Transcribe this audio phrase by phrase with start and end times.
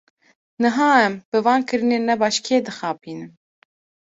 [0.61, 3.31] Niha em, bi van kirinên nebaş kê dixapînin?